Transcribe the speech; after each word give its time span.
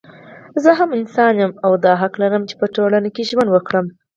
زه 0.63 0.71
هم 0.79 0.89
انسان 0.99 1.33
يم 1.41 1.51
او 1.65 1.71
دا 1.85 1.93
حق 2.01 2.13
لرم 2.21 2.43
چې 2.49 2.55
په 2.61 2.65
ټولنه 2.75 3.09
کې 3.15 3.27
ژوند 3.29 3.49
وکړم 3.51 3.85